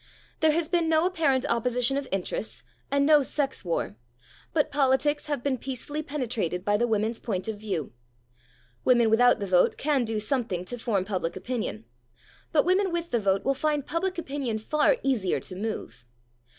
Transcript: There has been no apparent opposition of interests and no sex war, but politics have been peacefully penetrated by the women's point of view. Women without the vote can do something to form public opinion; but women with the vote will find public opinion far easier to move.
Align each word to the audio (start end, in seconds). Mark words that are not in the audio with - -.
There 0.39 0.51
has 0.53 0.67
been 0.67 0.89
no 0.89 1.05
apparent 1.05 1.45
opposition 1.47 1.95
of 1.95 2.07
interests 2.11 2.63
and 2.89 3.05
no 3.05 3.21
sex 3.21 3.63
war, 3.63 3.97
but 4.51 4.71
politics 4.71 5.27
have 5.27 5.43
been 5.43 5.59
peacefully 5.59 6.01
penetrated 6.01 6.65
by 6.65 6.75
the 6.75 6.87
women's 6.87 7.19
point 7.19 7.47
of 7.47 7.59
view. 7.59 7.93
Women 8.83 9.11
without 9.11 9.39
the 9.39 9.45
vote 9.45 9.77
can 9.77 10.03
do 10.03 10.19
something 10.19 10.65
to 10.65 10.79
form 10.79 11.05
public 11.05 11.35
opinion; 11.35 11.85
but 12.51 12.65
women 12.65 12.91
with 12.91 13.11
the 13.11 13.19
vote 13.19 13.45
will 13.45 13.53
find 13.53 13.85
public 13.85 14.17
opinion 14.17 14.57
far 14.57 14.97
easier 15.03 15.39
to 15.41 15.55
move. 15.55 16.03